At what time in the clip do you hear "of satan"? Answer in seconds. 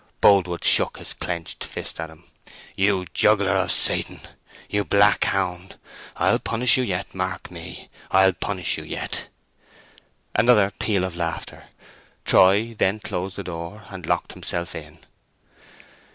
3.51-4.19